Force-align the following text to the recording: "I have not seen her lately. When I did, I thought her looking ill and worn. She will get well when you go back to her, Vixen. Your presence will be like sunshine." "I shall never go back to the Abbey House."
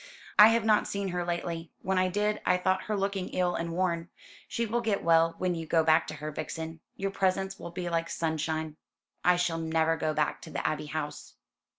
"I 0.39 0.47
have 0.47 0.65
not 0.65 0.87
seen 0.87 1.09
her 1.09 1.23
lately. 1.23 1.69
When 1.83 1.99
I 1.99 2.07
did, 2.07 2.41
I 2.43 2.57
thought 2.57 2.85
her 2.85 2.97
looking 2.97 3.29
ill 3.29 3.53
and 3.53 3.71
worn. 3.71 4.09
She 4.47 4.65
will 4.65 4.81
get 4.81 5.03
well 5.03 5.35
when 5.37 5.53
you 5.53 5.67
go 5.67 5.83
back 5.83 6.07
to 6.07 6.15
her, 6.15 6.31
Vixen. 6.31 6.79
Your 6.95 7.11
presence 7.11 7.59
will 7.59 7.69
be 7.69 7.87
like 7.87 8.09
sunshine." 8.09 8.77
"I 9.23 9.35
shall 9.35 9.59
never 9.59 9.95
go 9.97 10.11
back 10.15 10.41
to 10.41 10.49
the 10.49 10.65
Abbey 10.65 10.87
House." 10.87 11.35